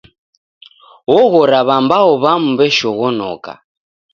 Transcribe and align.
Oghora 1.17 1.59
w'ambao 1.67 2.11
w'amu 2.23 2.49
w'eshoghonoka. 2.59 3.53